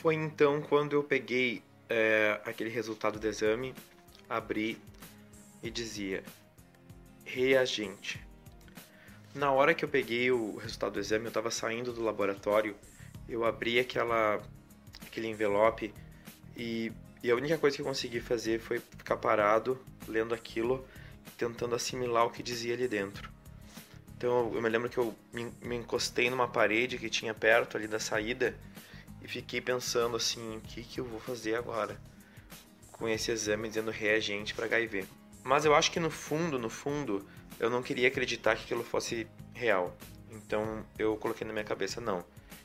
[0.00, 3.74] Foi então quando eu peguei é, aquele resultado do exame,
[4.30, 4.78] abri
[5.62, 6.24] e dizia
[7.22, 8.18] reagente.
[9.34, 12.74] Na hora que eu peguei o resultado do exame, eu estava saindo do laboratório,
[13.28, 14.42] eu abri aquela,
[15.02, 15.92] aquele envelope
[16.56, 16.90] e,
[17.22, 20.82] e a única coisa que eu consegui fazer foi ficar parado, lendo aquilo,
[21.36, 23.28] tentando assimilar o que dizia ali dentro.
[24.16, 27.86] Então eu me lembro que eu me, me encostei numa parede que tinha perto ali
[27.86, 28.56] da saída
[29.30, 31.96] fiquei pensando assim, o que, que eu vou fazer agora
[32.90, 35.06] com esse exame dizendo reagente para HIV.
[35.44, 37.24] Mas eu acho que no fundo, no fundo,
[37.58, 39.96] eu não queria acreditar que aquilo fosse real.
[40.32, 42.24] Então eu coloquei na minha cabeça, não.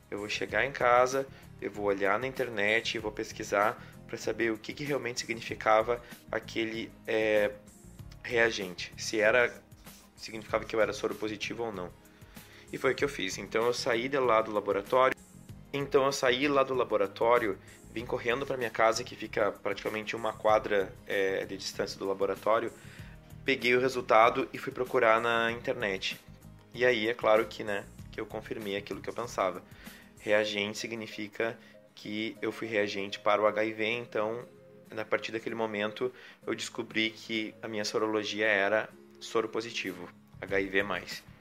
[0.10, 1.28] Eu vou chegar em casa,
[1.62, 6.92] eu vou olhar na internet, vou pesquisar para saber o que, que, realmente significava aquele
[7.08, 7.52] é,
[8.24, 8.92] reagente.
[8.98, 9.54] Se era
[10.16, 11.92] significava que eu era soro positivo ou não.
[12.74, 13.38] E foi o que eu fiz.
[13.38, 15.16] Então eu saí de lá do laboratório.
[15.76, 17.58] Então eu saí lá do laboratório
[17.96, 22.70] vim correndo para minha casa, que fica praticamente uma quadra é, de distância do laboratório,
[23.46, 26.20] peguei o resultado e fui procurar na internet.
[26.74, 29.64] E aí, é claro que, né, que eu confirmei aquilo que eu pensava.
[30.20, 31.58] Reagente significa
[31.96, 34.46] que eu fui reagente para o HIV, então,
[34.92, 36.12] a partir daquele momento,
[36.46, 38.90] eu descobri que a minha sorologia era
[39.22, 40.10] soro positivo,
[40.42, 40.84] HIV+.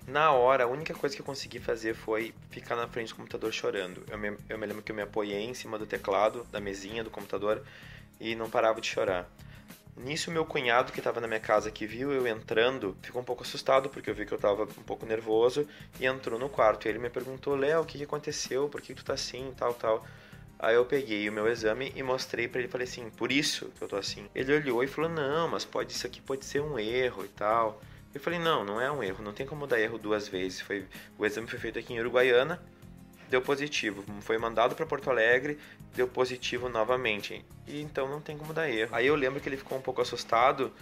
[0.06, 3.50] Na hora, a única coisa que eu consegui fazer foi ficar na frente do computador
[3.52, 4.04] chorando.
[4.10, 7.02] Eu me, eu me lembro que eu me apoiei em cima do teclado, da mesinha
[7.02, 7.62] do computador,
[8.20, 9.26] e não parava de chorar.
[9.96, 13.44] Nisso, meu cunhado, que estava na minha casa, que viu eu entrando, ficou um pouco
[13.44, 15.66] assustado, porque eu vi que eu estava um pouco nervoso,
[15.98, 16.86] e entrou no quarto.
[16.86, 18.68] E ele me perguntou, Léo, o que, que aconteceu?
[18.68, 20.04] Por que, que tu tá assim, tal, tal?
[20.58, 23.82] Aí eu peguei o meu exame e mostrei para ele, falei assim, por isso que
[23.82, 24.28] eu tô assim.
[24.34, 27.80] Ele olhou e falou, não, mas pode, isso aqui pode ser um erro e tal.
[28.14, 30.60] Eu falei, não, não é um erro, não tem como dar erro duas vezes.
[30.60, 30.86] Foi,
[31.18, 32.62] o exame foi feito aqui em Uruguaiana,
[33.28, 34.04] deu positivo.
[34.20, 35.58] Foi mandado para Porto Alegre,
[35.94, 37.44] deu positivo novamente.
[37.66, 38.94] E então não tem como dar erro.
[38.94, 40.72] Aí eu lembro que ele ficou um pouco assustado,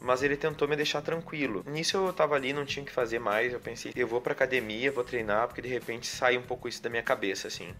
[0.00, 1.64] mas ele tentou me deixar tranquilo.
[1.66, 3.54] Nisso eu tava ali, não tinha o que fazer mais.
[3.54, 6.82] Eu pensei, eu vou pra academia, vou treinar, porque de repente sai um pouco isso
[6.82, 7.74] da minha cabeça, assim.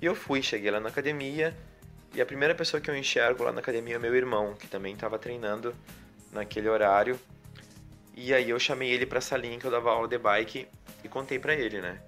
[0.00, 1.54] E eu fui, cheguei lá na academia,
[2.14, 4.94] e a primeira pessoa que eu enxergo lá na academia é meu irmão, que também
[4.94, 5.74] estava treinando
[6.32, 7.18] naquele horário.
[8.20, 10.66] E aí eu chamei ele pra salinha que eu dava aula de bike
[11.04, 12.00] e contei pra ele, né?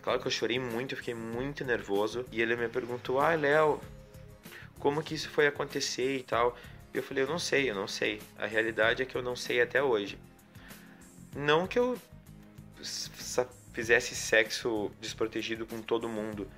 [0.00, 2.24] Claro que eu chorei muito, fiquei muito nervoso.
[2.30, 3.80] E ele me perguntou, ah, Léo,
[4.78, 6.56] como que isso foi acontecer e tal.
[6.94, 8.22] E eu falei, eu não sei, eu não sei.
[8.38, 10.16] A realidade é que eu não sei até hoje.
[11.34, 11.98] Não que eu
[13.72, 16.48] fizesse sexo desprotegido com todo mundo,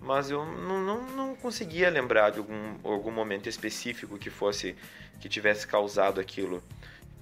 [0.00, 4.76] mas eu não, não, não conseguia lembrar de algum, algum momento específico que fosse
[5.20, 6.62] que tivesse causado aquilo.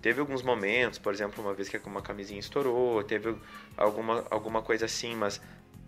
[0.02, 3.34] Teve alguns momentos, por exemplo, uma vez que uma camisinha estourou, teve
[3.76, 5.40] alguma, alguma coisa assim, mas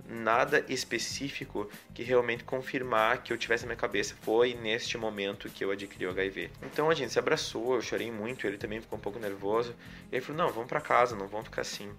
[0.09, 5.65] nada específico que realmente confirmar que eu tivesse na minha cabeça foi neste momento que
[5.65, 6.51] eu adquiri o HIV.
[6.63, 9.75] Então a gente se abraçou, eu chorei muito, ele também ficou um pouco nervoso.
[10.11, 11.93] Ele falou: "Não, vamos para casa, não vamos ficar assim".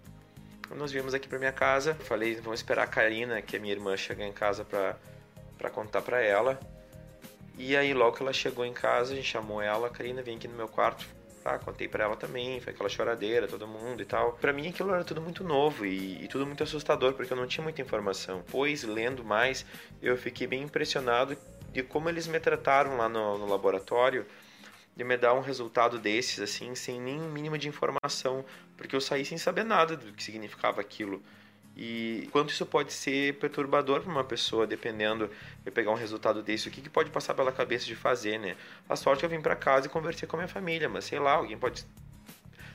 [0.59, 3.73] Então, nós viemos aqui para minha casa, falei: "Vamos esperar a Karina, que é minha
[3.73, 4.97] irmã, chegar em casa para
[5.57, 6.59] para contar para ela".
[7.57, 10.47] E aí logo que ela chegou em casa, a gente chamou ela, Karina, vem aqui
[10.47, 11.05] no meu quarto,
[11.49, 14.33] Tá, contei para ela também, foi aquela choradeira, todo mundo e tal.
[14.33, 17.47] Para mim aquilo era tudo muito novo e, e, tudo muito assustador, porque eu não
[17.47, 18.43] tinha muita informação.
[18.51, 19.65] Pois, lendo mais,
[19.99, 21.35] eu fiquei bem impressionado
[21.73, 24.27] de como eles me trataram lá no, no laboratório,
[24.95, 28.45] de me dar um resultado desses, assim, sem nem mínimo de informação,
[28.77, 31.19] porque eu saí sem saber nada do que significava aquilo.
[31.81, 35.31] E quanto isso pode ser perturbador para uma pessoa, dependendo
[35.63, 38.57] de pegar um resultado desse, o que, que pode passar pela cabeça de fazer, né?
[38.89, 41.19] A sorte é eu vim para casa e conversei com a minha família, mas sei
[41.19, 41.85] lá, alguém pode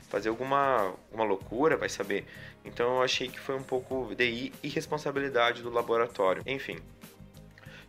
[0.09, 2.25] fazer alguma, uma loucura, vai saber.
[2.65, 6.43] Então eu achei que foi um pouco de irresponsabilidade do laboratório.
[6.47, 6.79] Enfim,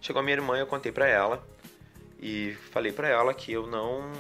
[0.02, 1.42] chegou a minha irmã, eu contei para ela
[2.20, 4.12] e falei para ela que eu não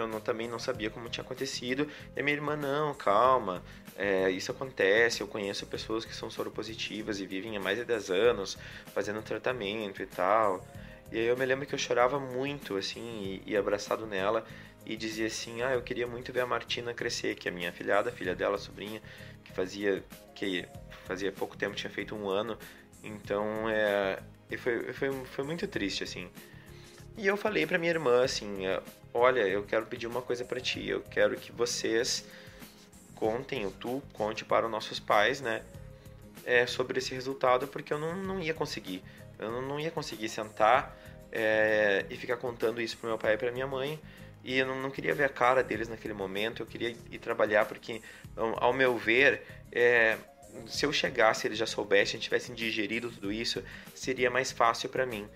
[0.00, 1.88] eu não, também não sabia como tinha acontecido.
[2.16, 3.62] E a minha irmã, não, calma,
[3.96, 8.10] é, isso acontece, eu conheço pessoas que são soropositivas e vivem há mais de 10
[8.10, 8.58] anos
[8.94, 10.64] fazendo tratamento e tal.
[11.10, 14.44] E aí eu me lembro que eu chorava muito, assim, e, e abraçado nela,
[14.84, 17.72] e dizia assim, ah, eu queria muito ver a Martina crescer, que é a minha
[17.72, 19.02] filhada, filha dela, sobrinha,
[19.44, 20.66] que fazia, que
[21.06, 22.58] fazia pouco tempo, tinha feito um ano,
[23.02, 24.18] então é,
[24.58, 26.30] foi, foi, foi muito triste, assim.
[27.18, 28.60] E eu falei pra minha irmã, assim,
[29.12, 32.24] olha, eu quero pedir uma coisa para ti, eu quero que vocês
[33.16, 35.64] contem, ou tu conte para os nossos pais, né,
[36.46, 39.02] é, sobre esse resultado, porque eu não, não ia conseguir.
[39.36, 40.96] Eu não, não ia conseguir sentar
[41.32, 43.98] é, e ficar contando isso para meu pai e para minha mãe.
[44.44, 47.64] E eu não, não, queria ver a cara deles naquele momento, eu queria ir trabalhar,
[47.64, 48.00] porque,
[48.36, 49.42] ao meu ver,
[49.72, 50.16] é,
[50.68, 53.60] se eu chegasse, ele já soubesse, a gente tivesse digerido tudo isso,
[53.92, 55.28] seria mais fácil para mim.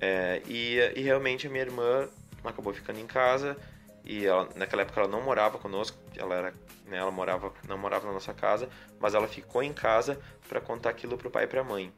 [0.00, 2.08] É, e, e realmente a minha irmã
[2.44, 3.56] acabou ficando em casa
[4.04, 6.54] e ela, naquela época ela não morava conosco, ela era,
[6.86, 8.68] né, ela morava, não morava na nossa casa,
[9.00, 11.92] mas ela ficou em casa para contar aquilo pro pai e pra mãe.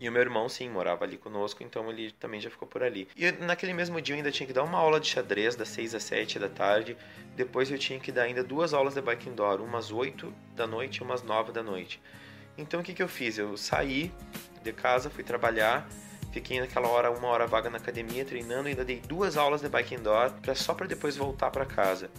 [0.00, 3.06] E o meu irmão, sim, morava ali conosco, então ele também já ficou por ali.
[3.14, 5.94] E naquele mesmo dia eu ainda tinha que dar uma aula de xadrez, das 6
[5.94, 6.96] às 7 da tarde.
[7.36, 10.96] Depois eu tinha que dar ainda duas aulas de bike indoor, umas 8 da noite
[10.96, 12.02] e umas 9 da noite.
[12.58, 13.38] Então o que, que eu fiz?
[13.38, 14.12] Eu saí
[14.60, 15.88] de casa, fui trabalhar,
[16.32, 19.94] fiquei naquela hora, uma hora vaga na academia treinando, ainda dei duas aulas de bike
[19.94, 22.10] indoor, pra, só para depois voltar para casa.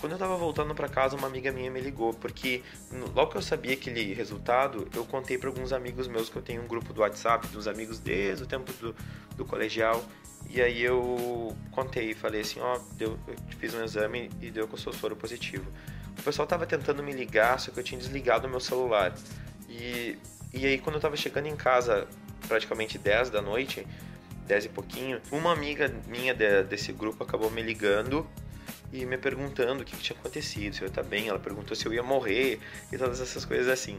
[0.00, 2.62] Quando eu tava voltando para casa, uma amiga minha me ligou, porque
[3.14, 6.62] logo que eu sabia aquele resultado, eu contei para alguns amigos meus que eu tenho
[6.62, 8.94] um grupo do WhatsApp, dos amigos desde o tempo do,
[9.34, 10.04] do colegial.
[10.50, 14.74] E aí eu contei, falei assim, ó, deu, eu fiz um exame e deu que
[14.74, 15.66] eu sou soro positivo.
[16.18, 19.14] O pessoal tava tentando me ligar, só que eu tinha desligado o meu celular.
[19.68, 20.18] E,
[20.52, 22.06] e aí quando eu tava chegando em casa,
[22.46, 23.86] praticamente 10 da noite,
[24.46, 28.26] 10 e pouquinho, uma amiga minha de, desse grupo acabou me ligando
[28.92, 31.28] e me perguntando o que, que tinha acontecido, se eu ia estar bem.
[31.28, 32.60] Ela perguntou se eu ia morrer
[32.92, 33.98] e todas essas coisas assim.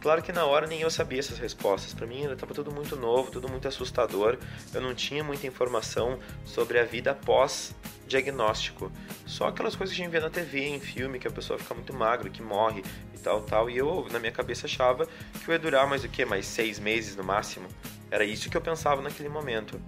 [0.00, 1.92] Claro que na hora nem eu sabia essas respostas.
[1.92, 4.38] Para mim estava tudo muito novo, tudo muito assustador.
[4.72, 7.74] Eu não tinha muita informação sobre a vida após
[8.06, 8.92] diagnóstico.
[9.26, 11.74] Só aquelas coisas que a gente vê na TV, em filme, que a pessoa fica
[11.74, 13.68] muito magra, que morre e tal, tal.
[13.68, 15.06] E eu, na minha cabeça, achava
[15.44, 16.24] que ia durar mais o que?
[16.24, 17.68] Mais seis meses no máximo.
[18.10, 19.80] Era isso que eu pensava naquele momento.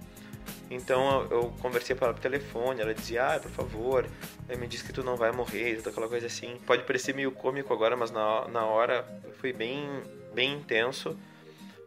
[0.71, 4.05] Então eu conversei com ela por telefone, ela dizia, ah, por favor,
[4.47, 6.57] ele me disse que tu não vai morrer, toda aquela coisa assim.
[6.65, 9.05] Pode parecer meio cômico agora, mas na, na hora
[9.41, 9.85] foi bem,
[10.33, 11.17] bem intenso.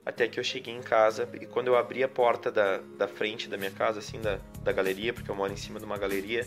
[0.05, 3.49] Até que eu cheguei em casa e quando eu abri a porta da, da frente
[3.49, 6.47] da minha casa, assim, da, da galeria, porque eu moro em cima de uma galeria,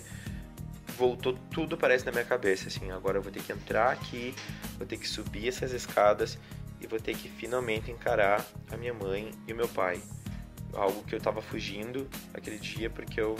[0.96, 4.36] voltou tudo parece na minha cabeça, assim, agora eu vou ter que entrar aqui,
[4.78, 6.38] vou ter que subir essas escadas
[6.80, 10.00] e vou ter que finalmente encarar a minha mãe e o meu pai
[10.74, 13.36] algo que eu tava fugindo aquele dia porque eu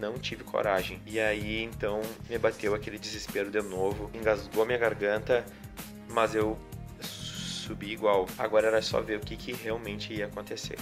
[0.00, 1.00] não tive coragem.
[1.06, 5.44] E aí então me bateu aquele desespero de novo, engasgou minha garganta,
[6.10, 6.58] mas eu
[7.00, 8.26] subi igual.
[8.38, 10.78] Agora era só ver o que, que realmente ia acontecer.